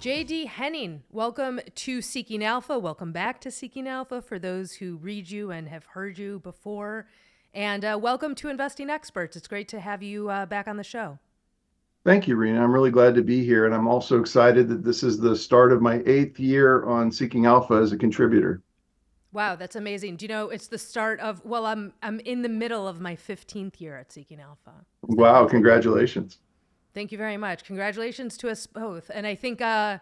[0.00, 2.78] JD Henning, welcome to Seeking Alpha.
[2.78, 7.06] Welcome back to Seeking Alpha for those who read you and have heard you before.
[7.52, 9.36] And uh, welcome to Investing Experts.
[9.36, 11.18] It's great to have you uh, back on the show.
[12.02, 12.64] Thank you, Rena.
[12.64, 13.66] I'm really glad to be here.
[13.66, 17.44] And I'm also excited that this is the start of my eighth year on Seeking
[17.44, 18.62] Alpha as a contributor.
[19.32, 20.16] Wow, that's amazing.
[20.16, 23.16] Do you know it's the start of well, I'm I'm in the middle of my
[23.16, 24.72] 15th year at Seeking Alpha.
[25.02, 26.38] Wow, congratulations.
[26.92, 27.64] Thank you very much.
[27.64, 29.10] Congratulations to us both.
[29.12, 29.98] And I think uh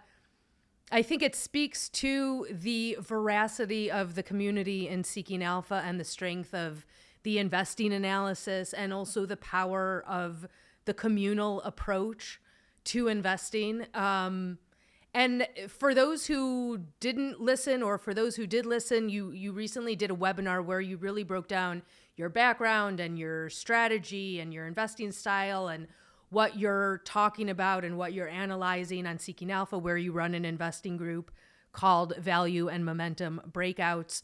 [0.91, 6.05] I think it speaks to the veracity of the community in Seeking Alpha and the
[6.05, 6.87] strength of
[7.25, 10.47] the investing analysis and also the power of
[10.87, 12.41] the communal approach
[12.85, 13.85] to investing.
[13.93, 14.57] Um,
[15.13, 19.97] and for those who didn't listen, or for those who did listen, you you recently
[19.97, 21.83] did a webinar where you really broke down
[22.17, 25.87] your background and your strategy and your investing style and
[26.31, 30.45] what you're talking about and what you're analyzing on Seeking Alpha, where you run an
[30.45, 31.31] investing group
[31.73, 34.23] called Value and Momentum Breakouts.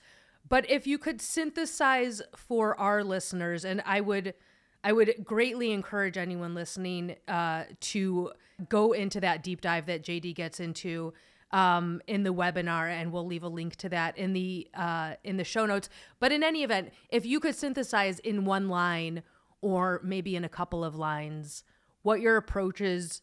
[0.49, 4.35] But if you could synthesize for our listeners, and I would
[4.83, 8.33] I would greatly encourage anyone listening uh, to
[8.69, 11.15] go into that deep dive that JD gets into
[11.53, 15.39] um, in the webinar, and we'll leave a link to that in the uh, in
[15.39, 15.89] the show notes.
[16.21, 19.23] But in any event, if you could synthesize in one line
[19.63, 21.65] or maybe in a couple of lines
[22.05, 23.23] what your approach is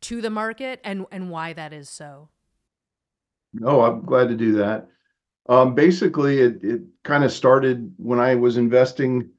[0.00, 2.28] to the market and and why that is so.
[3.54, 4.88] No, I'm glad to do that.
[5.48, 9.30] Um, basically, it it kind of started when I was investing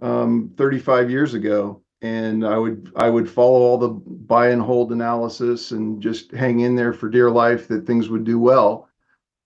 [0.00, 1.80] um, 35 years ago.
[2.02, 6.60] And I would I would follow all the buy and hold analysis and just hang
[6.60, 8.88] in there for dear life that things would do well.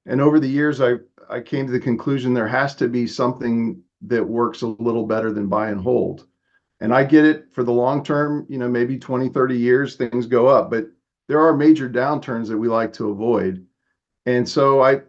[0.06, 0.94] And over the years, I
[1.28, 5.32] I came to the conclusion there has to be something that works a little better
[5.32, 6.26] than buy and hold.
[6.80, 10.26] And I get it for the long term, you know, maybe 20, 30 years, things
[10.26, 10.86] go up, but
[11.28, 13.66] there are major downturns that we like to avoid.
[14.26, 15.02] And so I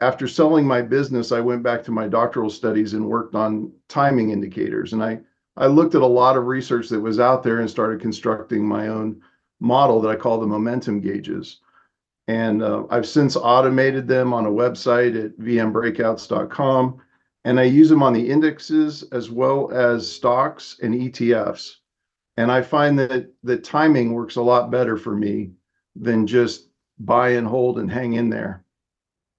[0.00, 4.30] after selling my business, I went back to my doctoral studies and worked on timing
[4.30, 4.92] indicators.
[4.92, 5.20] And I,
[5.56, 8.88] I looked at a lot of research that was out there and started constructing my
[8.88, 9.22] own
[9.58, 11.60] model that I call the momentum gauges.
[12.28, 17.00] And uh, I've since automated them on a website at vmbreakouts.com.
[17.46, 21.76] And I use them on the indexes as well as stocks and ETFs.
[22.36, 25.52] And I find that the timing works a lot better for me
[25.94, 28.64] than just buy and hold and hang in there.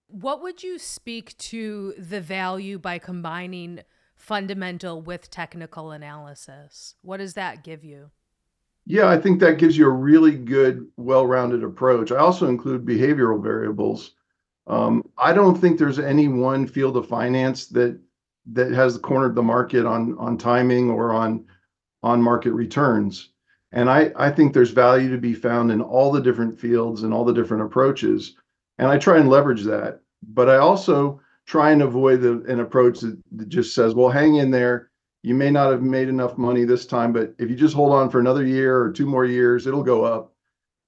[0.07, 3.81] What would you speak to the value by combining
[4.15, 6.95] fundamental with technical analysis?
[7.01, 8.11] What does that give you?
[8.85, 12.13] Yeah, I think that gives you a really good, well rounded approach.
[12.13, 14.13] I also include behavioral variables.
[14.67, 17.99] Um, I don't think there's any one field of finance that
[18.53, 21.45] that has cornered the market on on timing or on
[22.03, 23.29] on market returns.
[23.71, 27.13] And I, I think there's value to be found in all the different fields and
[27.13, 28.35] all the different approaches.
[28.77, 29.99] And I try and leverage that.
[30.23, 34.35] But I also try and avoid the, an approach that, that just says, well, hang
[34.35, 34.89] in there.
[35.23, 38.09] You may not have made enough money this time, but if you just hold on
[38.09, 40.33] for another year or two more years, it'll go up.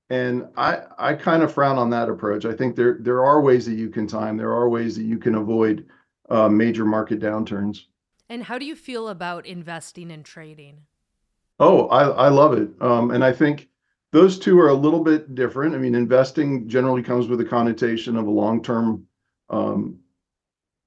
[0.09, 2.45] And I, I kind of frown on that approach.
[2.45, 4.37] I think there there are ways that you can time.
[4.37, 5.85] There are ways that you can avoid
[6.29, 7.85] uh, major market downturns.
[8.27, 10.81] And how do you feel about investing and trading?
[11.59, 12.69] Oh, I, I love it.
[12.79, 13.69] Um, and I think
[14.11, 15.75] those two are a little bit different.
[15.75, 19.05] I mean, investing generally comes with a connotation of a long-term
[19.49, 19.99] um,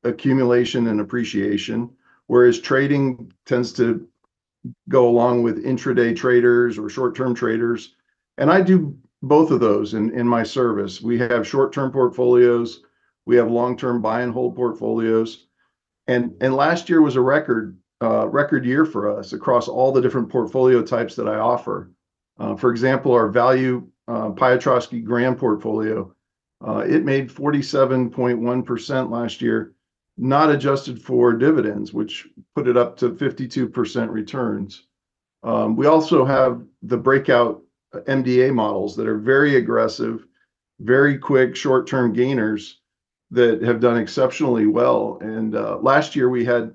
[0.02, 1.90] accumulation and appreciation,
[2.26, 4.08] whereas trading tends to
[4.88, 7.94] go along with intraday traders or short-term traders.
[8.38, 11.00] And I do both of those in, my service.
[11.00, 12.82] We have short-term portfolios,
[13.24, 15.46] we have long-term buy and hold portfolios.
[16.08, 20.28] And, last year was a record uh, record year for us across all the different
[20.28, 21.92] portfolio types that I offer.
[22.36, 26.12] Uh, for example, our value uh, Piotroski Graham portfolio,
[26.84, 29.74] it made 47.1% last year,
[30.16, 32.26] not adjusted for dividends, which
[32.56, 34.82] put it up to 52% returns.
[35.44, 40.26] Um, we also have the breakout MDA models that are very aggressive,
[40.80, 42.80] very quick short-term gainers
[43.30, 45.18] that have done exceptionally well.
[45.20, 46.72] And uh, last year we had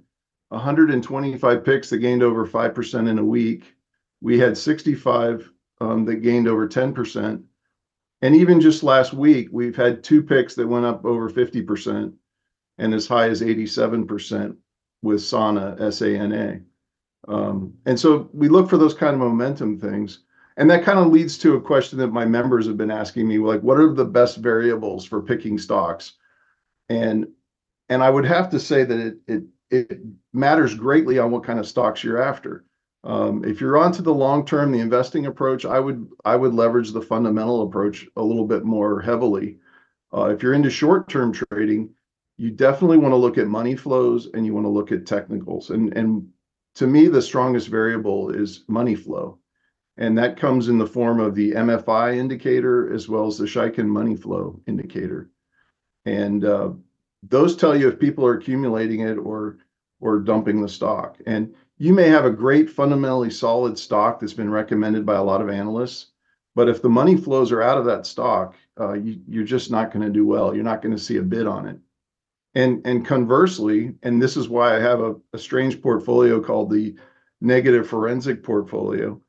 [0.50, 3.76] 125 picks that gained over 5% in a week.
[4.22, 5.50] We had 65
[5.82, 7.44] um, that gained over 10%.
[8.22, 12.14] And even just last week, we've had two picks that went up over 50%
[12.80, 14.56] and as high as 87%
[15.04, 16.62] with SANA, S-A-N-A.
[17.28, 20.24] Um, and so we look for those kind of momentum things.
[20.58, 23.38] And that kind of leads to a question that my members have been asking me,
[23.38, 26.14] like, what are the best variables for picking stocks?
[26.90, 27.28] And
[27.90, 30.00] and I would have to say that it it it
[30.34, 32.66] matters greatly on what kind of stocks you're after.
[33.04, 36.92] Um, If you're onto the long term, the investing approach, I would I would leverage
[36.92, 39.60] the fundamental approach a little bit more heavily.
[40.14, 41.94] If you're into short-term trading,
[42.38, 45.70] you definitely want to look at money flows, and you want to look at technicals.
[45.70, 46.28] And and
[46.76, 49.38] to me, the strongest variable is money flow,
[49.98, 53.88] and that comes in the form of the MFI indicator as well as the Chaikin
[53.88, 55.30] money flow indicator.
[56.06, 56.72] And uh,
[57.24, 59.58] those tell you if people are accumulating it or
[60.20, 61.18] dumping the stock.
[61.26, 65.42] And you may have a great fundamentally solid stock that's been recommended by a lot
[65.42, 66.08] of analysts,
[66.56, 68.56] but if the money flows are out of that stock,
[69.28, 70.56] you're just not going to do well.
[70.56, 71.78] You're not going to see a bid on it.
[72.56, 75.00] And and conversely, and this is why I have
[75.34, 76.96] a strange portfolio called the
[77.42, 79.22] negative forensic portfolio,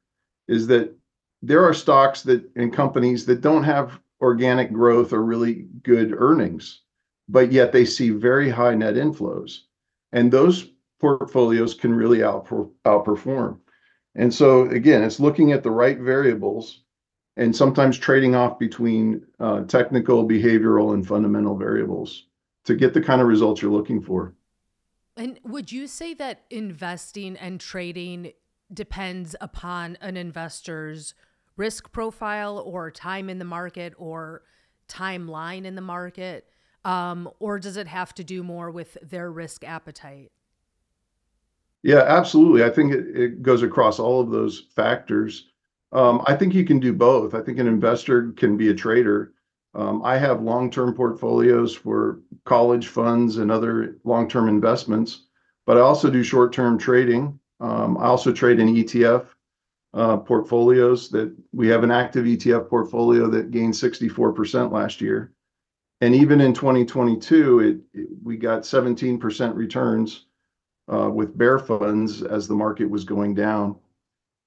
[0.48, 0.94] is that
[1.42, 6.82] there are stocks that and companies that don't have organic growth or really good earnings,
[7.28, 9.60] but yet they see very high net inflows,
[10.12, 13.58] and those portfolios can really outperform.
[14.16, 16.82] And so again, it's looking at the right variables
[17.36, 22.26] and sometimes trading off between uh, technical, behavioral, and fundamental variables
[22.64, 24.34] to get the kind of results you're looking for.
[25.16, 28.32] And would you say that investing and trading
[28.72, 31.14] depends upon an investor's
[31.56, 34.42] risk profile or time in the market or
[34.88, 36.48] timeline in the market?
[36.84, 40.30] Um, or does it have to do more with their risk appetite?
[41.82, 42.64] Yeah, absolutely.
[42.64, 45.50] I think it goes across all of those factors.
[45.92, 47.34] Um, I think you can do both.
[47.34, 49.32] I think an investor can be a trader.
[49.74, 55.26] Um, I have long-term portfolios for college funds and other long-term investments,
[55.66, 57.38] but I also do short-term trading.
[57.60, 59.26] I also trade in ETF
[60.24, 65.32] portfolios that we have an active ETF portfolio that gained 64% last year.
[66.00, 67.60] And even in 2022,
[67.94, 70.26] it we got 17% returns
[70.86, 73.76] with bear funds as the market was going down.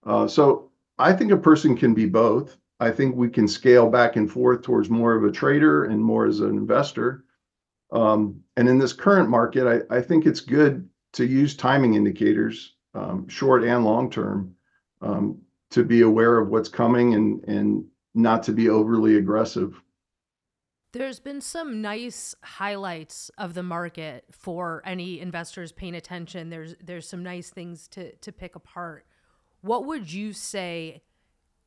[0.05, 2.57] Uh, so I think a person can be both.
[2.79, 6.25] I think we can scale back and forth towards more of a trader and more
[6.25, 7.25] as an investor.
[7.91, 13.27] Um, and in this current market, I think it's good to use timing indicators, Um,
[13.27, 14.55] short and long term,
[15.01, 15.41] um,
[15.71, 19.81] to be aware of what's coming and and not to be overly aggressive.
[20.93, 26.49] There's been some nice highlights of the market for any investors paying attention.
[26.49, 29.05] There's there's some nice things to to pick apart.
[29.61, 31.01] What would you say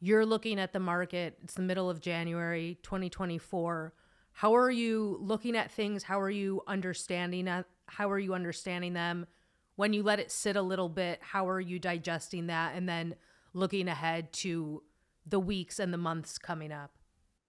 [0.01, 3.95] you're looking at the market, it's the middle of January 2024,
[4.33, 6.03] how are you looking at things?
[6.03, 7.49] How are you understanding
[7.87, 9.27] how are you understanding them?
[9.77, 13.15] When you let it sit a little bit, how are you digesting that and then
[13.53, 14.83] looking ahead to
[15.27, 16.93] the weeks and the months coming up?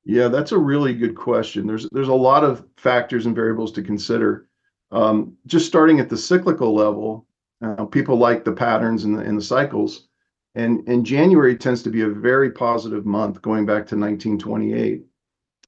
[0.06, 1.66] Yeah, that's a really good question.
[1.66, 4.48] There's there's a lot of factors and variables to consider.
[4.92, 7.28] Um, just starting at the cyclical level,
[7.64, 10.08] uh, people like the patterns and the cycles,
[10.54, 15.04] and January tends to be a very positive month, going back to 1928.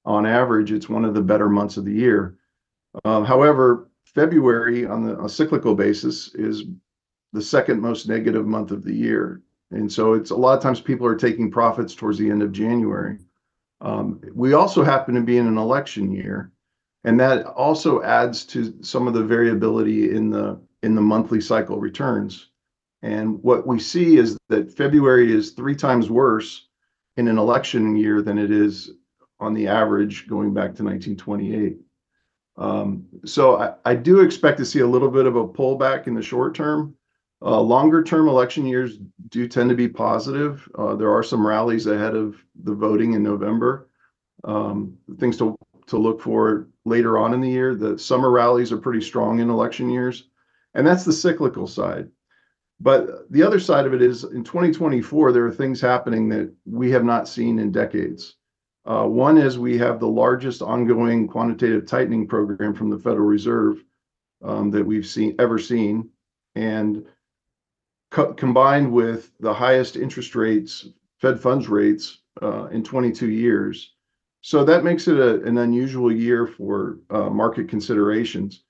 [0.06, 2.38] On average, it's one of the better months of the year.
[3.04, 6.66] Um, however, February, on a cyclical basis, is
[7.34, 10.80] the second most negative month of the year, and so it's a lot of times
[10.80, 13.20] people are taking profits towards the end of January.
[13.82, 16.52] Um, we also happen to be in an election year,
[17.04, 22.50] and that also adds to some of the variability in the monthly cycle returns.
[23.02, 26.68] And what we see is that February is three times worse
[27.18, 28.92] in an election year than it is
[29.40, 31.78] on the average, going back to 1928.
[32.58, 33.06] Um,
[33.86, 36.96] I do expect to see a little bit of a pullback in the short term.
[37.42, 38.98] Uh, Longer-term election years
[39.30, 40.68] do tend to be positive.
[40.76, 43.90] Uh, there are some rallies ahead of the voting in November.
[44.44, 45.56] Um, things to
[45.92, 49.90] look for later on in the year, the summer rallies are pretty strong in election
[49.90, 50.30] years,
[50.74, 52.10] and that's the cyclical side.
[52.80, 56.90] But the other side of it is, in 2024, there are things happening that we
[56.92, 58.37] have not seen in decades.
[58.88, 63.84] Uh, one is we have the largest ongoing quantitative tightening program from the Federal Reserve
[64.42, 65.06] um, that we've
[65.40, 66.10] ever seen,
[66.56, 67.06] and
[68.10, 73.94] combined with the highest interest rates, Fed funds rates, uh, in 22 years.
[74.40, 78.64] So that makes it an unusual year for uh, market considerations.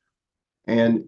[0.66, 1.08] And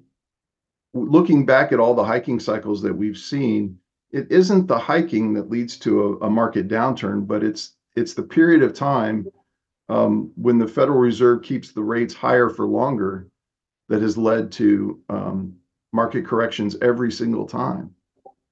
[0.94, 3.80] looking back at all the hiking cycles that we've seen,
[4.12, 7.76] it isn't the hiking that leads to a market downturn, but it's
[8.14, 9.28] the period of time
[9.90, 13.28] um, when the Federal Reserve keeps the rates higher for longer
[13.90, 15.56] that has led to um,
[15.92, 17.94] market corrections every single time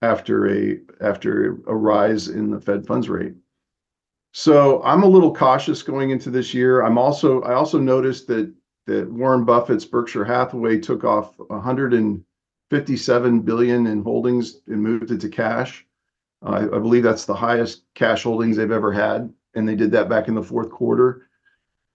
[0.02, 3.34] after a after a rise in the Fed funds rate.
[4.34, 6.82] So I'm a little cautious going into this year.
[6.82, 8.54] I'm also I also noticed that
[8.88, 15.30] that Warren Buffett's Berkshire Hathaway took off 157 billion in holdings and moved it to
[15.30, 15.86] cash.
[16.42, 20.28] I believe that's the highest cash holdings they've ever had, and they did that back
[20.28, 21.28] in the fourth quarter.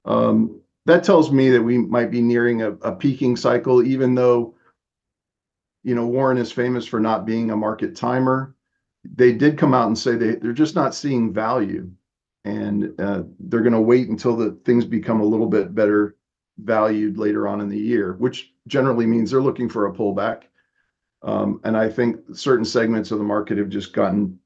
[0.04, 4.56] Um, that tells me that we might be nearing a peaking cycle, even though,
[5.84, 8.56] you know, Warren is famous for not being a market timer.
[9.04, 11.88] They did come out and say they're just not seeing value,
[12.44, 16.16] and uh, they're gonna wait until the things become a little bit better
[16.58, 20.42] valued later on in the year, which generally means they're looking for a pullback.
[21.22, 24.40] Um, and I think certain segments of the market have just gotten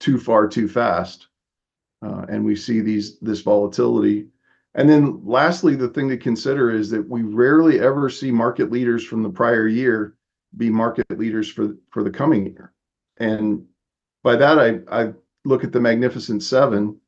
[0.00, 1.28] too far, too fast,
[2.02, 4.28] and we see these this volatility.
[4.74, 9.04] And then lastly, the thing to consider is that we rarely ever see market leaders
[9.04, 10.16] from the prior year
[10.56, 12.72] be market leaders for for the coming year.
[13.18, 13.64] And
[14.22, 15.12] by that, I I
[15.44, 17.00] look at the Magnificent Seven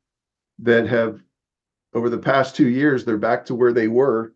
[0.59, 1.21] that have,
[1.93, 4.33] over the past two years, they're back to where they were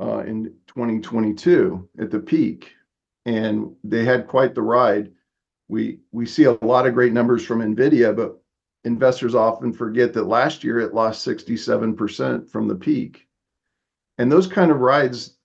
[0.00, 2.72] uh, in 2022 at the peak,
[3.26, 5.12] and they had quite the ride.
[5.68, 8.40] We we see a lot of great numbers from NVIDIA, but
[8.84, 13.26] investors often forget that last year it lost 67% from the peak.
[14.18, 15.36] And those kind of rides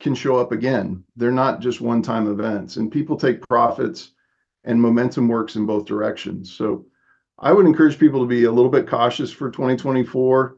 [0.00, 1.04] can show up again.
[1.16, 4.12] They're not just one-time events, and people take profits,
[4.64, 6.52] and momentum works in both directions.
[6.52, 6.86] So
[7.38, 10.56] I would encourage people to be a little bit cautious for 2024.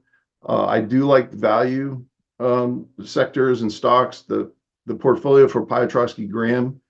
[0.48, 2.04] Uh, I do like value
[2.38, 4.22] um, sectors and stocks.
[4.22, 4.52] The
[4.86, 6.80] the portfolio for Piotroski Graham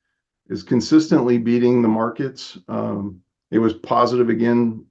[0.48, 2.58] is consistently beating the markets.
[2.68, 4.84] Um, it was positive again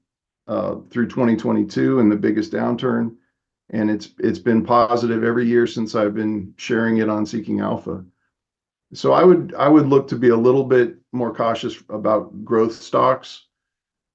[0.48, 3.16] Uh, through 2022 in the biggest downturn,
[3.72, 8.06] and it's it's been positive every year since I've been sharing it on Seeking Alpha.
[8.94, 12.74] So I would I would look to be a little bit more cautious about growth
[12.74, 13.48] stocks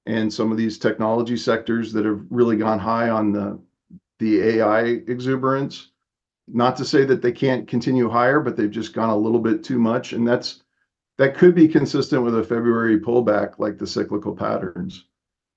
[0.07, 5.91] and some of these technology sectors that have really gone high on the AI exuberance.
[6.47, 9.65] Not to say that they can't continue higher, but they've just gone a little bit
[9.65, 10.63] too much, and that's
[11.19, 15.07] that could be consistent with a February pullback, like the cyclical patterns.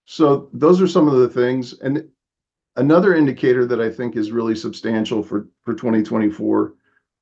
[0.06, 1.74] So those are some of the things.
[1.80, 2.10] And
[2.76, 6.74] another indicator that I think is really substantial for for 2024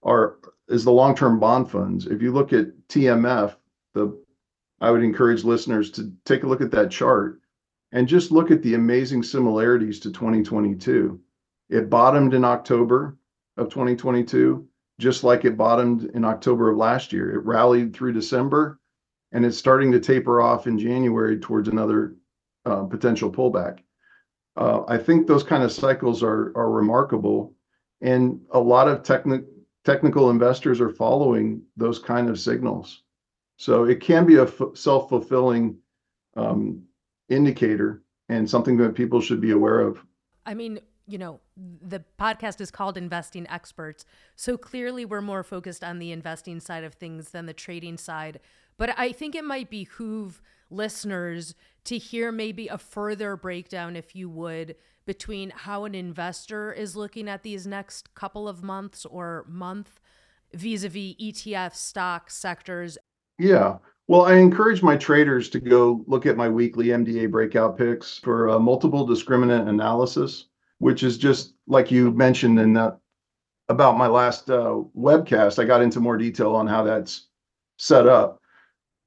[0.04, 2.08] are is the long-term bond funds.
[2.08, 3.56] If you look at TMF,
[3.94, 4.18] the
[4.80, 7.40] I would encourage listeners to take a look at that chart
[7.92, 11.20] and just look at the amazing similarities to 2022.
[11.70, 13.18] It bottomed in October
[13.58, 14.66] of 2022,
[14.98, 17.32] just like it bottomed in October of last year.
[17.32, 18.80] It rallied through December,
[19.32, 22.16] and it's starting to taper off in January towards another
[22.64, 23.80] Uh, potential pullback.
[24.56, 27.56] Uh, I think those kind of cycles are are remarkable,
[28.02, 29.02] and a lot of
[29.84, 33.02] technical investors are following those kind of signals.
[33.58, 35.76] So it can be a self-fulfilling
[36.36, 36.84] um,
[37.30, 39.98] indicator and something that people should be aware of.
[40.46, 45.84] I mean, you know, the podcast is called Investing Experts, so clearly we're more focused
[45.84, 48.40] on the investing side of things than the trading side.
[48.78, 54.30] But I think it might behoove listeners to hear maybe a further breakdown, if you
[54.30, 54.76] would,
[55.06, 60.00] between how an investor is looking at these next couple of months or month
[60.54, 62.98] vis-a-vis ETF stock sectors.
[63.40, 63.78] Yeah.
[64.08, 68.50] Well, I encourage my traders to go look at my weekly MDA breakout picks for
[68.50, 70.48] a multiple discriminant analysis,
[70.80, 73.00] which is just like you mentioned in that
[73.70, 75.60] about my last uh, webcast.
[75.60, 77.30] I got into more detail on how that's
[77.78, 78.41] set up.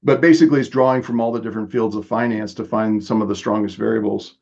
[0.05, 3.29] But basically, it's drawing from all the different fields of finance to find some of
[3.29, 4.37] the strongest variables.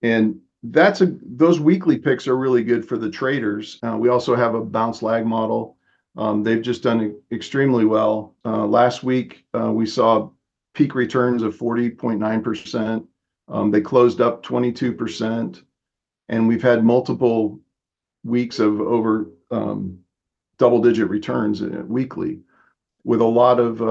[0.00, 3.78] And that's a those weekly picks are really good for the traders.
[3.82, 5.76] Uh, we also have a bounce lag model.
[6.16, 8.34] Um, they've just done extremely well.
[8.46, 10.30] Uh, last week, uh, we saw
[10.72, 13.06] peak returns of 40.9%.
[13.48, 15.62] Um, they closed up 22%,
[16.28, 17.60] and we've had multiple
[18.24, 19.98] weeks of over um,
[20.56, 22.40] double-digit returns weekly,
[23.02, 23.82] with a lot of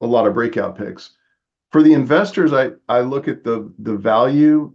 [0.00, 1.12] breakout picks.
[1.72, 4.72] For the investors, I look at the value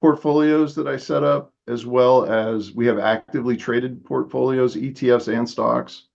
[0.00, 5.48] portfolios that I set up, as well as we have actively traded portfolios, ETFs and
[5.48, 6.08] stocks.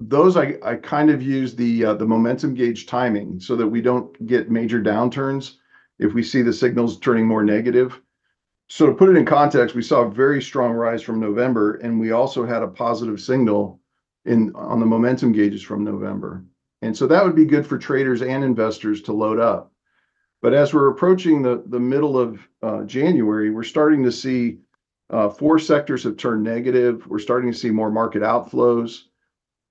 [0.00, 4.50] Those I kind of use uh, the momentum gauge timing so that we don't get
[4.50, 5.56] major downturns
[5.98, 8.00] if we see the signals turning more negative.
[8.68, 12.00] So to put it in context, we saw a very strong rise from November, and
[12.00, 13.80] we also had a positive signal
[14.26, 16.44] on the momentum gauges from November.
[16.86, 19.72] And so that would be good for traders and investors to load up.
[20.40, 24.58] But as we're approaching the the middle of uh, January, we're starting to see
[25.10, 27.04] uh, four sectors have turned negative.
[27.08, 29.02] We're starting to see more market outflows,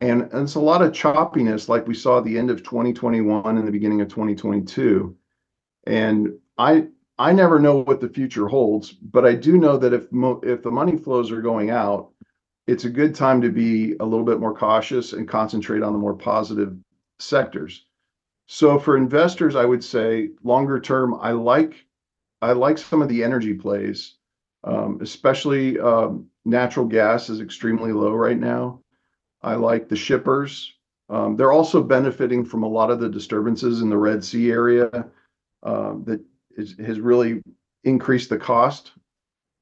[0.01, 3.65] and it's a lot of choppiness like we saw at the end of 2021 and
[3.65, 5.15] the beginning of 2022.
[5.87, 10.07] And I I never know what the future holds, but I do know that if
[10.43, 12.11] if the money flows are going out,
[12.67, 15.99] it's a good time to be a little bit more cautious and concentrate on the
[15.99, 16.75] more positive
[17.19, 17.85] sectors.
[18.47, 21.85] So for investors, I would say longer term, I like
[22.41, 24.15] I like some of the energy plays,
[24.63, 28.81] um, especially um, natural gas is extremely low right now.
[29.41, 30.73] I like the shippers.
[31.09, 34.89] Um, they're also benefiting from a lot of the disturbances in the Red Sea area
[35.63, 36.23] that
[36.57, 37.41] has really
[37.83, 38.91] increased the cost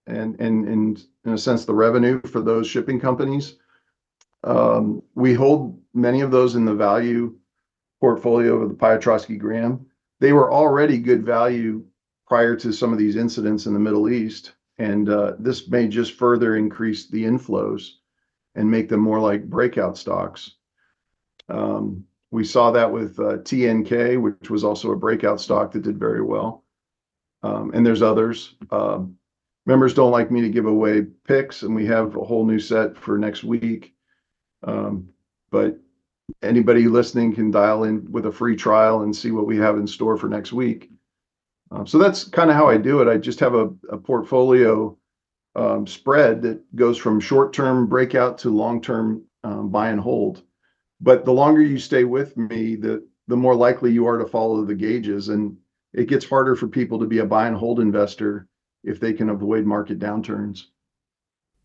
[0.08, 3.56] and, in a sense, the revenue for those shipping companies.
[5.16, 7.36] We hold many of those in the value
[8.04, 9.86] portfolio of the Piotroski Graham.
[10.20, 11.86] They were already good value
[12.28, 16.16] prior to some of these incidents in the Middle East, and uh, this may just
[16.16, 17.92] further increase the inflows
[18.56, 20.56] and make them more like breakout stocks.
[21.48, 25.98] Um, we saw that with uh, TNK, which was also a breakout stock that did
[25.98, 26.66] very well.
[27.42, 28.56] Um, and there's others.
[28.70, 29.16] Um,
[29.66, 32.98] members don't like me to give away picks, and we have a whole new set
[32.98, 33.94] for next week.
[34.62, 35.08] Um,
[36.42, 39.88] Anybody listening can dial in with a free trial and see what we have in
[39.88, 40.90] store for next week.
[41.72, 43.08] Um, so that's kind of how I do it.
[43.08, 44.98] I just have a portfolio
[45.56, 50.44] um, spread that goes from short-term breakout to long-term um, buy and hold.
[51.02, 54.76] But the longer you stay with me, the more likely you are to follow the
[54.76, 55.58] gauges, and
[55.94, 58.48] it gets harder for people to be a buy and hold investor
[58.84, 60.64] if they can avoid market downturns.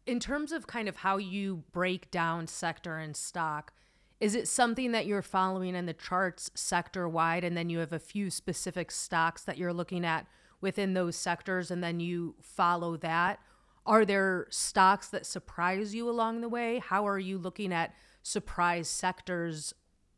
[0.06, 3.72] In terms of kind of how you break down sector and stock,
[4.20, 7.98] is it something that you're following in the charts sector-wide, and then you have a
[7.98, 10.26] few specific stocks that you're looking at
[10.60, 13.38] within those sectors, and then you follow that?
[13.87, 16.78] Are there stocks that surprise you along the way?
[16.78, 19.72] How are you looking at surprise sectors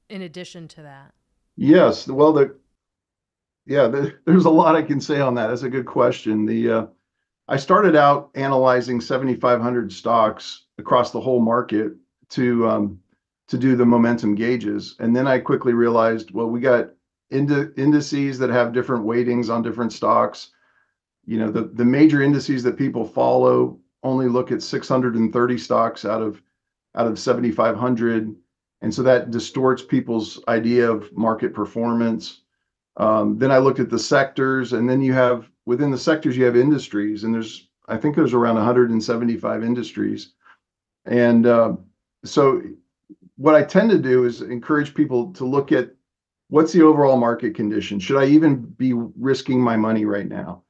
[0.08, 1.12] in addition to that?
[1.56, 2.08] Yes.
[2.08, 2.56] Well, the
[3.66, 3.86] Yeah,
[4.26, 5.48] there's a lot I can say on that.
[5.48, 6.46] That's a good question.
[6.46, 6.86] The uh,
[7.48, 11.92] I started out analyzing 7,500 stocks across the whole market
[12.30, 13.00] to um,
[13.58, 14.96] do the momentum gauges.
[15.00, 16.90] And then I quickly realized, well, we got
[17.30, 20.50] indices that have different weightings on different stocks.
[21.24, 26.22] You know, the the major indices that people follow only look at 630 stocks out
[26.22, 26.42] of
[26.96, 28.34] out of 7,500,
[28.80, 32.42] and so that distorts people's idea of market performance.
[32.96, 36.44] Um, then I looked at the sectors, and then you have within the sectors, you
[36.44, 40.32] have industries, and there's I think there's around 175 industries.
[43.40, 45.94] What I tend to do is encourage people to look at
[46.50, 47.98] what's the overall market condition.
[47.98, 50.62] Should I even be risking my money right now?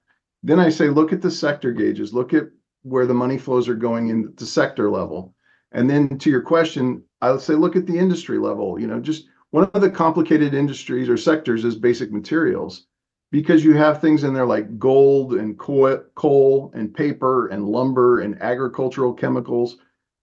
[0.45, 2.15] Then I say, look at the sector gauges.
[2.15, 2.45] Look at
[2.83, 5.35] where the money flows are going in the sector level.
[5.73, 8.79] And then to your question, I would say look at the industry level.
[8.79, 12.87] You know, just one of the complicated industries or sectors is basic materials,
[13.33, 18.41] because you have things in there like gold and coal and paper and lumber and
[18.41, 19.79] agricultural chemicals,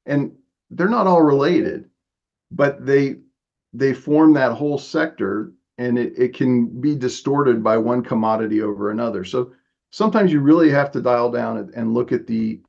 [0.05, 0.31] and
[0.71, 1.89] they're not all related,
[2.51, 3.17] but they
[3.73, 8.91] they form that whole sector, and it it can be distorted by one commodity over
[8.91, 9.23] another.
[9.23, 9.51] So
[9.91, 12.61] sometimes you really have to dial down and look at the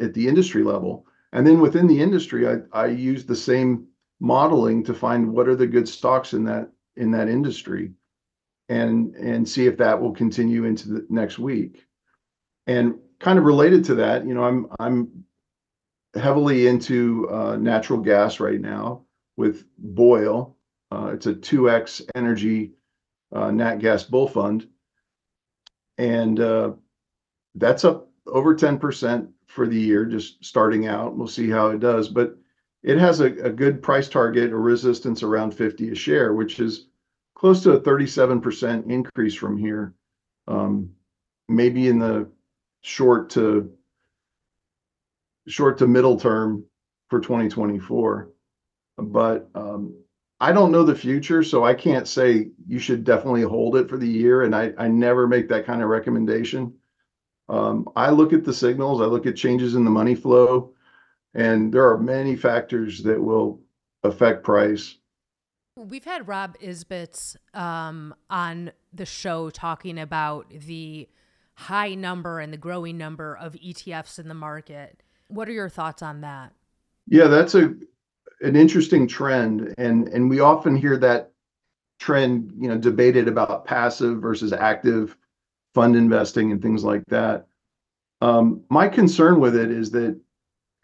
[0.00, 1.06] at the industry level.
[1.32, 3.86] And then within the industry, I I use the same
[4.20, 7.92] modeling to find what are the good stocks in that in that industry
[8.68, 11.84] and and see if that will continue into the next week.
[12.66, 15.24] And kind of related to that, you know I'm i'm
[16.14, 19.04] heavily into uh, natural gas right now
[19.36, 20.56] with BOIL.
[20.90, 22.72] Uh, it's a 2X Energy
[23.32, 24.68] uh, nat gas bull fund,
[25.98, 26.72] and uh,
[27.54, 31.16] that's up over 10% for the year, just starting out.
[31.16, 32.08] We'll see how it does.
[32.08, 32.36] But
[32.82, 36.86] it has a good price target, a resistance around 50 a share, which is
[37.34, 39.94] close to a 37% increase from here,
[40.48, 40.90] um,
[41.48, 42.28] maybe in the
[42.82, 43.72] short to
[45.46, 46.64] short to middle term
[47.08, 48.33] for 2024.
[48.98, 49.94] Um,
[50.40, 53.96] I don't know the future, so I can't say you should definitely hold it for
[53.96, 56.74] the year, and I I never make that kind of recommendation.
[57.48, 60.72] Um, I look at the signals, I look at changes in the money flow,
[61.34, 63.60] and there are many factors that will
[64.02, 64.96] affect price.
[65.76, 71.08] We've had Rob Isbitts um, on the show talking about the
[71.54, 75.02] high number and the growing number of ETFs in the market.
[75.28, 76.52] What are your thoughts on that?
[77.06, 77.54] Yeah, that's
[78.44, 81.32] an interesting trend, and and we often hear that
[81.98, 85.16] trend you know, debated about passive versus active
[85.74, 87.46] fund investing and things like that.
[88.20, 90.18] Um, my concern with it is that,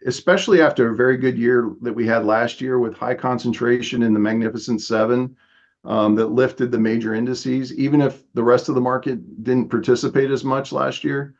[0.05, 4.13] especially after a very good year that we had last year with high concentration in
[4.13, 5.35] the Magnificent Seven
[5.83, 10.31] um, that lifted the major indices, even if the rest of the market didn't participate
[10.31, 11.35] as much last year,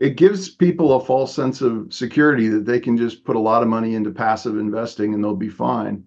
[0.00, 3.62] it gives people a false sense of security that they can just put a lot
[3.62, 6.04] of money into passive investing and they'll be fine.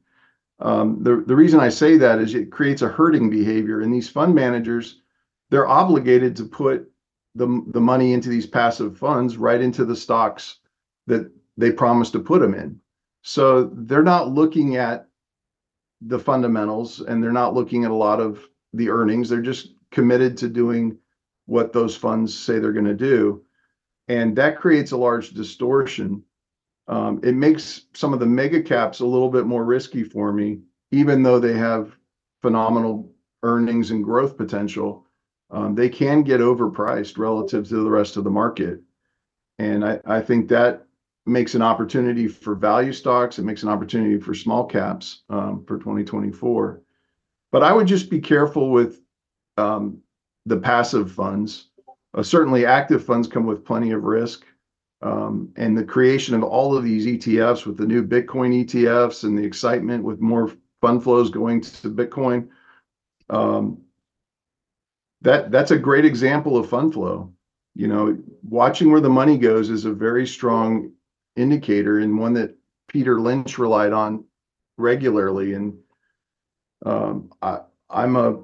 [0.60, 4.34] Um, the reason I say that is it creates a herding behavior, and these fund
[4.34, 5.02] managers,
[5.50, 6.92] they're obligated to put
[7.36, 10.58] the, the money into these passive funds right into the stocks
[11.06, 12.80] that they promised to put them in.
[13.22, 15.08] So they're not looking at
[16.02, 19.30] the fundamentals and they're not looking at a lot of the earnings.
[19.30, 20.98] They're just committed to doing
[21.46, 23.44] what those funds say they're going to do.
[24.08, 26.24] And that creates a large distortion.
[26.88, 30.62] Um, it makes some of the mega caps a little bit more risky for me,
[30.92, 31.96] even though they have
[32.42, 33.12] phenomenal
[33.44, 35.06] earnings and growth potential.
[35.50, 38.82] Um, they can get overpriced relative to the rest of the market.
[39.60, 40.86] And I, I think that
[41.26, 43.38] makes an opportunity for value stocks.
[43.38, 46.82] It makes an opportunity for small caps um, for 2024.
[47.52, 49.02] But I would just be careful with
[49.58, 50.00] um,
[50.46, 51.70] the passive funds.
[52.14, 54.46] Uh, certainly, active funds come with plenty of risk.
[55.02, 59.38] Um, and the creation of all of these ETFs with the new Bitcoin ETFs and
[59.38, 62.48] the excitement with more fund flows going to Bitcoin,
[63.30, 63.80] um,
[65.22, 67.32] that that's a great example of fund flow.
[67.76, 70.92] You know, watching where the money goes is a very strong
[71.36, 72.56] indicator and one that
[72.88, 74.24] Peter Lynch relied on
[74.78, 75.54] regularly.
[75.54, 75.78] And
[76.86, 78.40] um, I, I'm a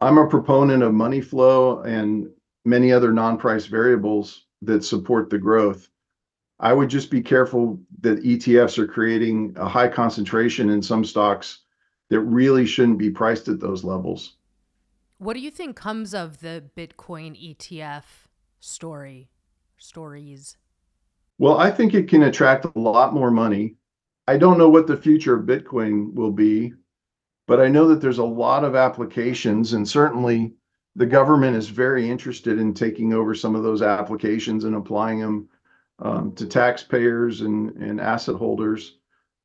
[0.00, 2.28] I'm a proponent of money flow and
[2.64, 5.88] many other non-price variables that support the growth.
[6.60, 11.60] I would just be careful that ETFs are creating a high concentration in some stocks
[12.10, 14.36] that really shouldn't be priced at those levels.
[15.18, 18.04] What do you think comes of the Bitcoin ETF
[18.60, 19.30] story
[19.76, 20.56] stories?
[21.38, 23.76] Well, I think it can attract a lot more money.
[24.26, 26.72] I don't know what the future of Bitcoin will be,
[27.46, 30.54] but I know that there's a lot of applications, and certainly
[30.98, 35.48] the government is very interested in taking over some of those applications and applying them
[36.00, 38.96] um, to taxpayers and, and asset holders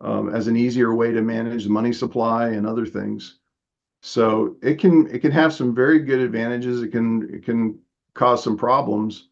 [0.01, 3.37] um, as an easier way to manage the money supply and other things.
[4.01, 6.81] So it can it can have some very good advantages.
[6.81, 7.79] It can it can
[8.15, 9.29] cause some problems,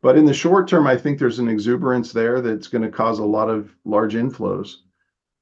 [0.00, 3.18] but in the short term, I think there's an exuberance there that's going to cause
[3.18, 4.76] a lot of large inflows.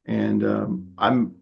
[0.06, 1.36] And um, I'm,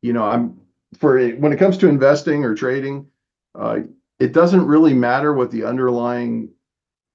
[0.00, 0.58] you know, I'm
[0.98, 3.09] for when it comes to investing or trading,
[3.54, 3.80] uh,
[4.18, 6.50] it doesn't really matter what the underlying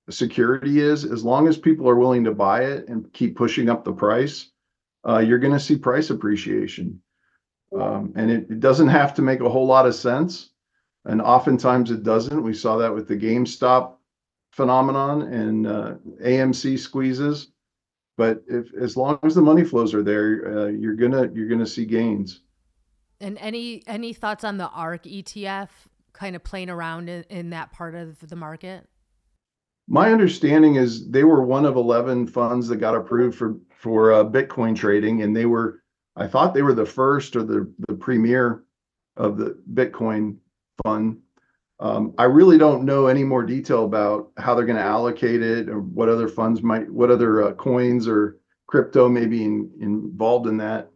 [0.10, 3.84] security is, as long as people are willing to buy it and keep pushing up
[3.84, 4.52] the price.
[5.08, 7.00] Uh, you're going to see price appreciation,
[7.80, 10.50] um, and it, it doesn't have to make a whole lot of sense.
[11.06, 12.42] And oftentimes it doesn't.
[12.42, 13.94] We saw that with the GameStop
[14.52, 15.94] phenomenon and uh,
[16.24, 17.50] AMC squeezes.
[18.18, 21.68] But if as long as the money flows are there, uh, you're gonna you're gonna
[21.68, 22.42] see gains.
[23.20, 25.70] And any any thoughts on the ARK ETF
[26.16, 28.88] kind of playing around in, in that part of the market?
[29.88, 34.24] My understanding is they were one of eleven funds that got approved for for uh,
[34.24, 35.84] Bitcoin trading, and they were
[36.16, 38.64] I thought they were the first or the the premier
[39.18, 40.38] of the Bitcoin
[40.84, 41.20] fund
[41.80, 45.68] um, I really don't know any more detail about how they're going to allocate it
[45.68, 50.48] or what other funds might, what other uh, coins or crypto may be in, involved
[50.48, 50.90] in that.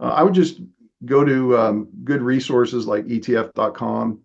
[0.00, 0.60] Uh, I would just
[1.04, 4.20] go to um, good resources like ETF.com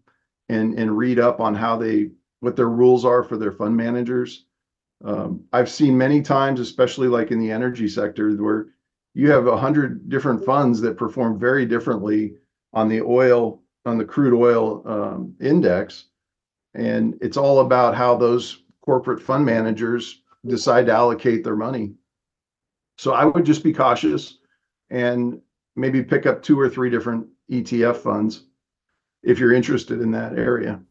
[0.50, 4.46] and and read up on how they what their rules are for their fund managers.
[5.04, 8.68] Um, I've seen many times, especially like in the energy sector, where
[9.14, 12.36] you have a hundred different funds that perform very differently
[12.74, 16.06] on the oil on the crude oil um, index.
[16.74, 21.94] And it's all about how those corporate fund managers decide to allocate their money.
[22.98, 24.40] So I would just be cautious
[24.90, 25.40] and
[25.76, 28.46] maybe pick up two or three different ETF funds
[29.24, 30.82] if you're interested in that area.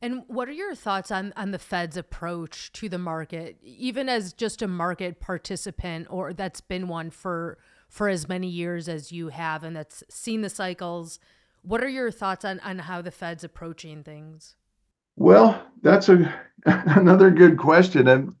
[0.00, 4.32] And what are your thoughts on, on the Fed's approach to the market, even as
[4.32, 9.28] just a market participant, or that's been one for for as many years as you
[9.28, 11.18] have and that's seen the cycles.
[11.62, 14.56] What are your thoughts on, on how the Fed's approaching things?
[15.16, 16.32] Well, that's a
[16.66, 18.06] another good question.
[18.08, 18.34] And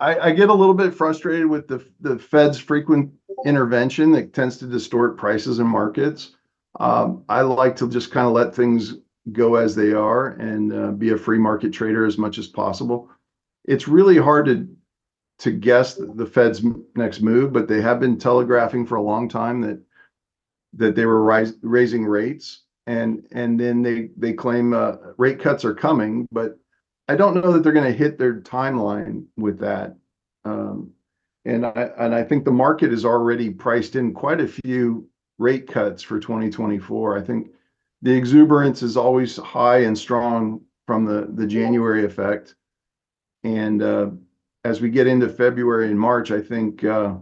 [0.00, 3.12] I, I get a little bit frustrated with the the Fed's frequent
[3.46, 6.32] intervention that tends to distort prices in markets.
[6.78, 8.94] Um, I like to just kind of let things
[9.32, 13.10] go as they are and uh, be a free market trader as much as possible.
[13.64, 14.68] It's really hard to
[15.38, 16.62] to guess the Fed's
[16.96, 19.80] next move, but they have been telegraphing for a long time that
[20.74, 25.64] that they were rise, raising rates, and and then they they claim uh, rate cuts
[25.64, 26.58] are coming, but
[27.08, 29.96] I don't know that they're going to hit their timeline with that.
[30.44, 30.92] Um,
[31.44, 35.08] and I and I think the market is already priced in quite a few
[35.40, 37.18] rate cuts for 2024.
[37.18, 37.50] I think
[38.02, 42.54] the exuberance is always high and strong from the the January effect,
[43.42, 44.10] and uh,
[44.64, 47.14] as we get into February and March, I think uh,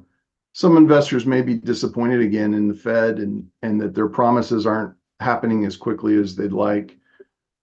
[0.52, 4.94] some investors may be disappointed again in the Fed and and that their promises aren't
[5.20, 6.96] happening as quickly as they'd like.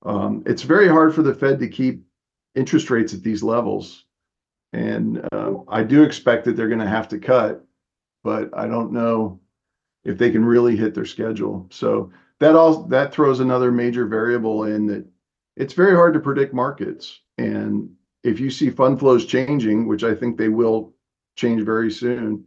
[0.06, 2.04] Um, it's very hard for the Fed to keep
[2.54, 4.06] interest rates at these levels.
[4.74, 7.66] And uh, I do expect that they're going to have to cut,
[8.24, 9.40] but I don't know
[10.06, 11.68] if they can really hit their schedule.
[11.72, 15.06] So that all that throws another major variable in that
[15.58, 17.22] it's very hard to predict markets.
[17.38, 17.90] And
[18.24, 20.94] if you see fund flows changing, which I think they will
[21.36, 22.46] change very soon,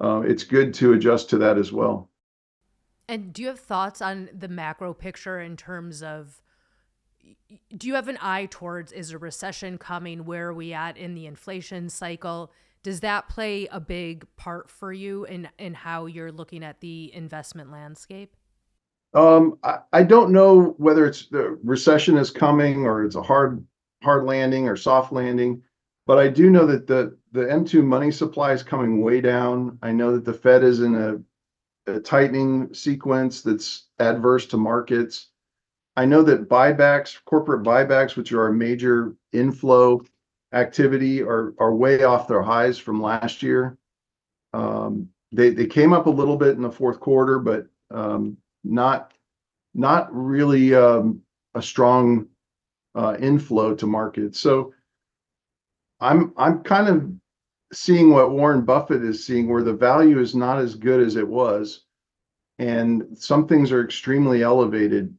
[0.00, 2.08] uh, it's good to adjust to that as well.
[3.08, 6.40] And do you have thoughts on the macro picture in terms of
[7.76, 10.24] do you have an eye towards is a recession coming?
[10.24, 12.50] Where are we at in the inflation cycle?
[12.82, 17.12] Does that play a big part for you in in how you're looking at the
[17.14, 18.34] investment landscape?
[19.12, 23.64] Um, I, I don't know whether it's the recession is coming or it's a hard
[24.02, 25.62] hard landing or soft landing,
[26.06, 29.78] but I do know that the the M2 money supply is coming way down.
[29.82, 35.28] I know that the Fed is in a, a tightening sequence that's adverse to markets.
[35.96, 40.02] I know that buybacks, corporate buybacks, which are a major inflow
[40.52, 43.78] activity, are are way off their highs from last year.
[44.52, 49.12] Um, they they came up a little bit in the fourth quarter, but um, not
[49.74, 51.22] not really um,
[51.54, 52.26] a strong
[52.94, 54.40] uh, inflow to markets.
[54.40, 54.72] So
[56.00, 57.10] I'm I'm kind of
[57.72, 61.26] seeing what Warren Buffett is seeing, where the value is not as good as it
[61.26, 61.84] was,
[62.58, 65.14] and some things are extremely elevated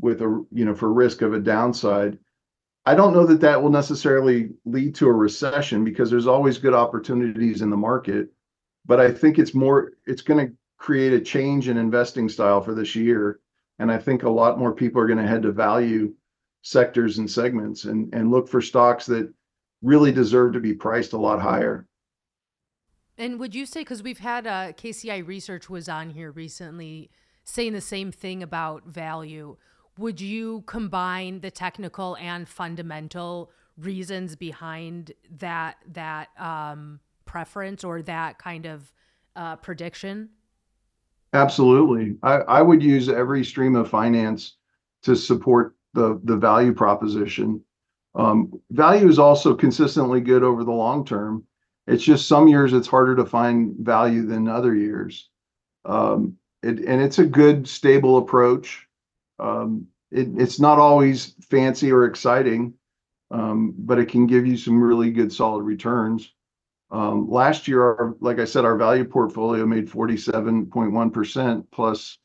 [0.00, 2.18] with a you know for risk of a downside.
[2.86, 6.74] I don't know that that will necessarily lead to a recession because there's always good
[6.74, 8.28] opportunities in the market,
[8.86, 12.74] but I think it's more it's going to create a change in investing style for
[12.74, 13.40] this year,
[13.78, 16.14] and I think a lot more people are going to head to value
[16.62, 19.32] sectors and segments and and look for stocks that
[19.82, 21.86] really deserve to be priced a lot higher.
[23.18, 27.10] And would you say because we've had uh, KCI Research was on here recently
[27.44, 29.56] saying the same thing about value?
[30.00, 38.38] Would you combine the technical and fundamental reasons behind that that um, preference or that
[38.38, 38.90] kind of
[39.36, 40.30] uh, prediction?
[41.34, 42.16] Absolutely.
[42.22, 44.56] I, I would use every stream of finance
[45.02, 47.62] to support the the value proposition.
[48.14, 51.44] Um, value is also consistently good over the long term.
[51.86, 55.28] It's just some years it's harder to find value than other years.
[55.84, 58.86] Um, it, and it's a good stable approach.
[59.40, 62.74] Um, it, it's not always fancy or exciting,
[63.30, 66.32] um, but it can give you some really good solid returns.
[66.90, 72.18] Um, last year, our, like I said, our value portfolio made 47.1% plus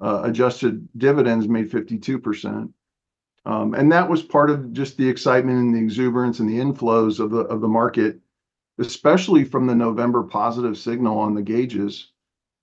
[0.00, 2.70] uh, adjusted dividends made 52%.
[3.46, 7.20] Um, and that was part of just the excitement and the exuberance and the inflows
[7.20, 8.18] of the of the market,
[8.78, 12.12] especially from the November positive signal on the gauges.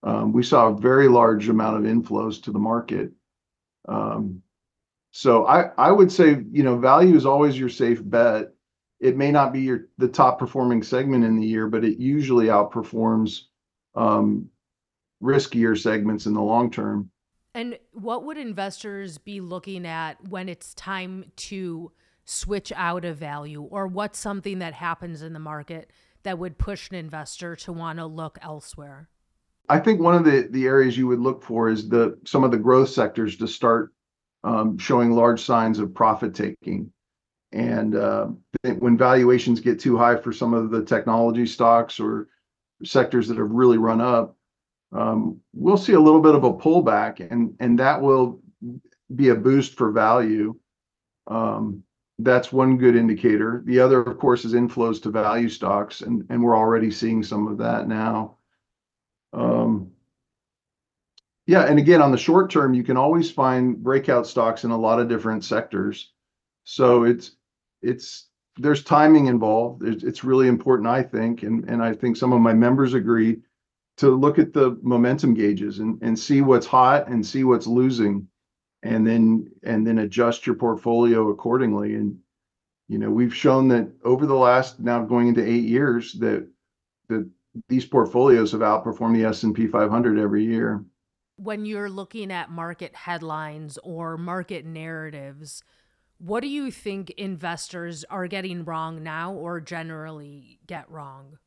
[0.04, 3.12] Um, we saw a very large amount of inflows to the market.
[3.88, 4.42] Um,
[5.12, 8.54] so I I would say you know value is always your safe bet.
[9.00, 12.48] It may not be your the top performing segment in the year, but it usually
[12.48, 13.42] outperforms
[13.96, 14.50] um,
[15.22, 17.10] riskier segments in the long term.
[17.54, 21.92] And what would investors be looking at when it's time to
[22.24, 25.92] switch out of value, or what's something that happens in the market
[26.24, 29.10] that would push an investor to want to look elsewhere?
[29.72, 32.52] I think one of the the areas you would look for is the some of
[32.52, 33.94] the growth sectors to start
[34.44, 36.92] um, showing large signs of profit taking.
[37.54, 38.28] And uh,
[38.80, 42.28] when valuations get too high for some of the technology stocks or
[42.84, 44.36] sectors that have really run up,
[44.92, 48.42] um, we'll see a little bit of a pullback, and and that will
[49.16, 50.54] be a boost for value.
[51.28, 51.82] Um,
[52.20, 53.64] that's one good indicator.
[53.66, 57.48] The other, of course, is inflows to value stocks, and and we're already seeing some
[57.48, 58.36] of that now.
[59.34, 59.92] Um,
[61.48, 64.78] yeah, and again, on the short term, you can always find breakout stocks in a
[64.78, 66.12] lot of different sectors.
[66.64, 67.32] So it's
[67.82, 69.84] it's there's timing involved.
[69.84, 73.42] It's, it's really important, I think, and and I think some of my members agree
[73.98, 78.28] to look at the momentum gauges and, and see what's hot and see what's losing
[78.84, 82.18] and then and then adjust your portfolio accordingly and
[82.88, 86.48] you know we've shown that over the last now going into eight years that
[87.10, 87.30] that
[87.68, 90.84] these portfolios have outperformed the s&p 500 every year.
[91.38, 95.64] When you're looking at market headlines or market narratives
[96.24, 101.38] what do you think investors are getting wrong now or generally get wrong?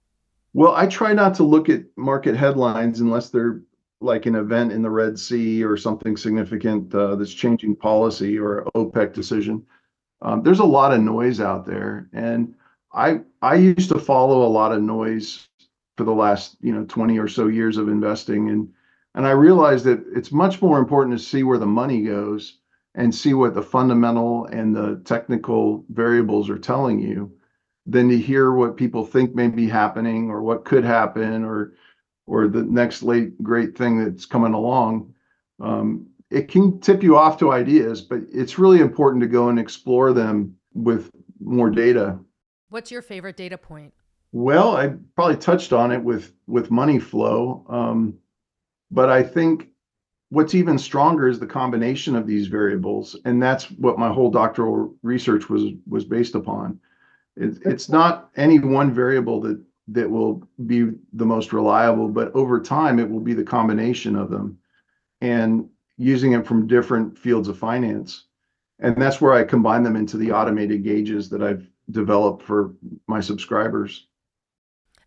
[0.53, 3.62] Well, I try not to look at market headlines unless they're
[4.01, 8.67] like an event in the Red Sea or something significant uh, that's changing policy or
[8.75, 9.64] OPEC decision.
[10.23, 12.55] Um, there's a lot of noise out there, and
[12.93, 15.49] I I used to follow a lot of noise
[15.96, 18.68] for the last you know 20 or so years of investing, and
[19.14, 22.59] and I realized that it's much more important to see where the money goes
[22.94, 27.33] and see what the fundamental and the technical variables are telling you
[27.87, 31.74] than to hear what people think may be happening or what could happen or
[32.26, 35.12] or the next late great thing that's coming along.
[35.61, 39.59] Um, it can tip you off to ideas, but it's really important to go and
[39.59, 42.18] explore them with more data.
[42.70, 43.92] What's your favorite data point?
[44.37, 48.18] Well, I probably touched on it with with money flow, um,
[48.90, 49.68] but I think
[50.31, 54.92] what's even stronger is the combination of these variables, and that's what my whole doctoral
[55.05, 56.81] research was was based upon.
[57.37, 62.61] It, it's not any one variable that that will be the most reliable, but over
[62.61, 64.59] time it will be the combination of them,
[65.20, 68.25] and using it from different fields of finance,
[68.81, 72.75] and that's where I combine them into the automated gauges that I've developed for
[73.07, 74.09] my subscribers.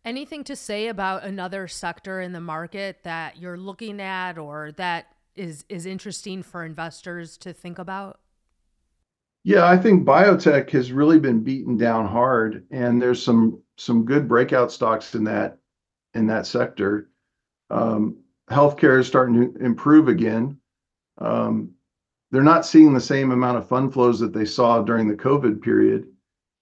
[0.05, 5.07] Anything to say about another sector in the market that you're looking at or that
[5.35, 8.19] is is interesting for investors to think about?
[9.43, 14.27] Yeah, I think biotech has really been beaten down hard, and there's some some good
[14.27, 15.59] breakout stocks in that
[16.13, 17.09] in that sector.
[17.69, 18.17] Um,
[18.49, 20.57] healthcare is starting to improve again.
[21.19, 21.71] Um,
[22.31, 25.61] they're not seeing the same amount of fund flows that they saw during the COVID
[25.61, 26.07] period,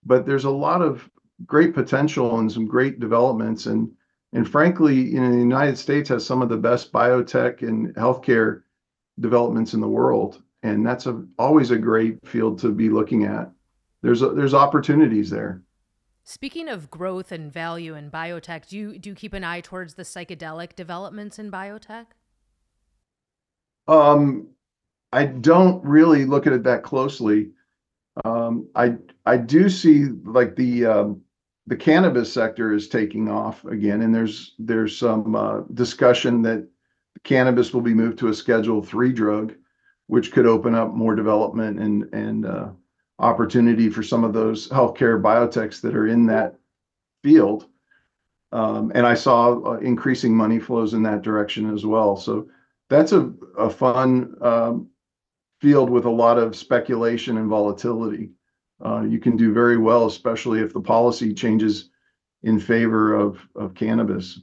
[0.06, 1.10] but there's a lot of
[1.46, 3.66] great potential and some great developments.
[3.66, 3.92] And
[4.34, 8.64] and frankly, you know, the United States has some of the best biotech and healthcare
[9.20, 13.50] developments in the world, and that's a, always a great field to be looking at.
[14.02, 15.62] There's a, there's opportunities there.
[16.26, 19.94] Speaking of growth and value in biotech, do you do you keep an eye towards
[19.94, 22.08] the psychedelic developments in biotech?
[23.88, 24.48] Um,
[25.14, 27.52] I don't really look at it that closely.
[28.26, 28.96] Um, I
[29.26, 31.22] I do see like the um,
[31.68, 36.68] the cannabis sector is taking off again, and there's there's some uh, discussion that
[37.24, 39.54] cannabis will be moved to a Schedule Three drug,
[40.08, 42.70] which could open up more development and and uh,
[43.20, 46.56] opportunity for some of those healthcare biotechs that are in that
[47.24, 47.68] field.
[48.52, 52.16] Um, and I saw uh, increasing money flows in that direction as well.
[52.16, 52.48] So
[52.90, 54.90] that's a, a fun um,
[55.60, 58.30] field with a lot of speculation and volatility.
[58.84, 61.90] Uh, you can do very well, especially if the policy changes
[62.44, 64.40] in favor of, of cannabis.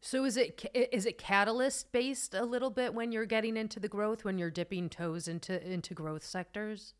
[0.00, 3.88] So is it is it catalyst based a little bit when you're getting into the
[3.88, 6.92] growth when you're dipping toes into into growth sectors?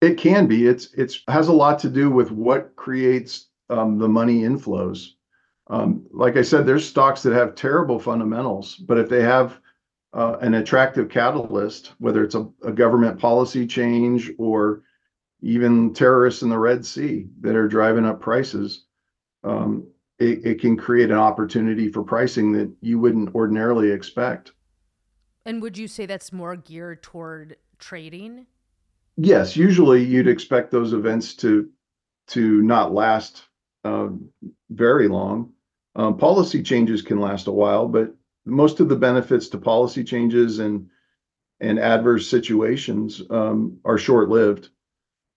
[0.00, 0.68] It can be.
[0.68, 5.08] It's it's has a lot to do with what creates um, the money inflows.
[5.66, 9.58] Um, like I said, there's stocks that have terrible fundamentals, but if they have
[10.12, 14.82] uh, an attractive catalyst, whether it's a, a government policy change or
[15.42, 18.84] even terrorists in the Red Sea that are driving up prices,
[19.44, 19.86] um,
[20.18, 24.52] it, it can create an opportunity for pricing that you wouldn't ordinarily expect.
[25.44, 28.46] And would you say that's more geared toward trading?
[29.16, 31.68] Yes, usually you'd expect those events to
[32.28, 33.42] to not last
[33.84, 34.08] uh,
[34.70, 35.52] very long.
[35.96, 38.14] Um, policy changes can last a while, but
[38.46, 40.88] most of the benefits to policy changes and
[41.60, 44.70] and adverse situations um, are short lived,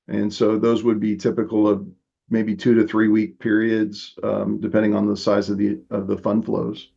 [0.08, 1.88] and so those would be typical of
[2.30, 6.18] maybe two to three week periods, um, depending on the size of the of the
[6.18, 6.90] fund flows.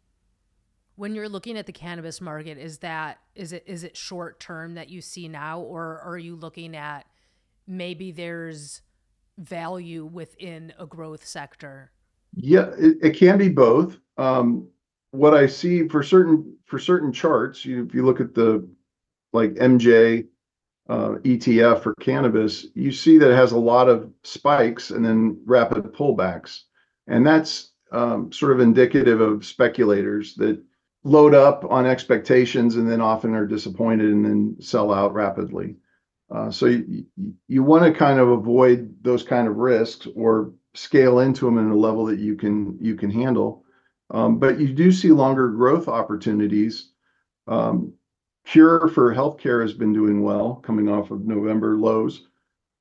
[0.96, 4.74] When you're looking at the cannabis market, is that is it is it short term
[4.74, 7.06] that you see now, or are you looking at
[7.66, 8.82] maybe there's
[9.38, 11.92] value within a growth sector?
[12.34, 13.98] Yeah, it, it can be both.
[14.16, 14.68] Um,
[15.12, 18.68] what I see for certain for certain charts, you, if you look at the
[19.32, 20.26] like MJ
[20.88, 25.40] uh, ETF for cannabis, you see that it has a lot of spikes and then
[25.44, 26.62] rapid pullbacks.
[27.06, 30.62] And that's um, sort of indicative of speculators that
[31.04, 35.76] load up on expectations and then often are disappointed and then sell out rapidly.
[36.30, 37.04] Uh, so you,
[37.46, 41.70] you want to kind of avoid those kind of risks or scale into them in
[41.70, 43.64] a level that you can you can handle.
[44.10, 46.92] Um, but you do see longer growth opportunities.
[47.46, 47.94] Um,
[48.50, 52.28] Cure for healthcare has been doing well, coming off of November lows.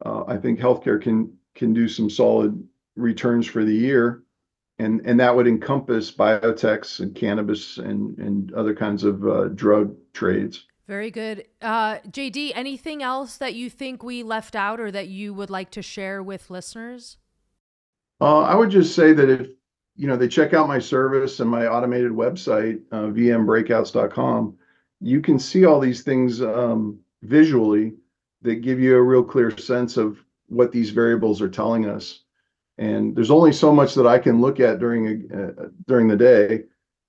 [0.06, 2.66] Uh, I think healthcare can can do some solid
[2.96, 4.24] returns for the year,
[4.80, 9.94] and and that would encompass biotechs and cannabis and and other kinds of uh, drug
[10.14, 10.66] trades.
[10.88, 11.44] Very good.
[11.62, 15.72] Uh, JD, anything else that you think we left out or that you would like
[15.72, 17.18] to share with listeners?
[18.22, 19.50] Uh, I would just say that if
[19.98, 24.57] you know they check out my service and my automated website, uh, vmbreakouts.com,
[25.02, 27.94] you can see all these things um, visually
[28.42, 32.22] that give you a real clear sense of what these variables are telling us.
[32.78, 36.16] And there's only so much that I can look at during a, uh, during the
[36.16, 36.64] day,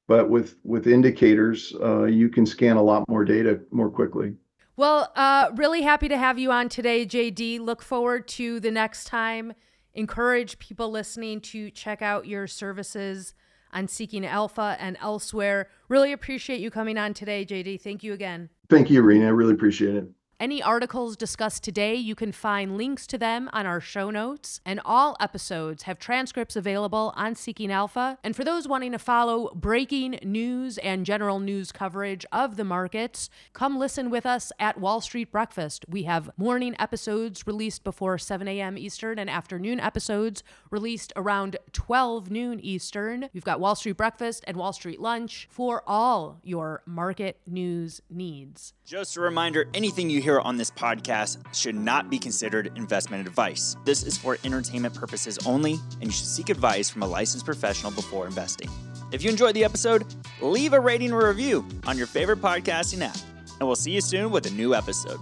[0.07, 4.35] but with with indicators, uh, you can scan a lot more data more quickly.
[4.77, 7.61] Well, uh, really happy to have you on today, JD.
[7.61, 9.53] Look forward to the next time.
[9.93, 13.35] Encourage people listening to check out your services
[13.73, 15.69] on Seeking Alpha and elsewhere.
[15.89, 17.81] Really appreciate you coming on today, JD.
[17.81, 18.51] Thank you again.
[18.69, 19.27] Thank you, Rena.
[19.27, 20.09] I really appreciate it.
[20.41, 24.81] Any articles discussed today, you can find links to them on our show notes, and
[24.85, 28.19] all episodes have transcripts available on Seeking Alpha.
[28.23, 33.29] And for those wanting to follow breaking news and general news coverage of the markets,
[33.53, 35.85] come listen with us at Wall Street Breakfast.
[35.89, 38.79] We have morning episodes released before 7 a.m.
[38.79, 43.29] Eastern and afternoon episodes released around 12 noon Eastern.
[43.35, 48.73] We've got Wall Street Breakfast and Wall Street Lunch for all your market news needs.
[48.85, 53.27] Just a reminder anything you hear hear on this podcast should not be considered investment
[53.27, 53.79] advice.
[53.87, 57.93] This is for entertainment purposes only, and you should seek advice from a licensed professional
[57.93, 58.69] before investing.
[59.11, 60.05] If you enjoyed the episode,
[60.43, 63.17] leave a rating or review on your favorite podcasting app,
[63.59, 65.19] and we'll see you soon with a new episode.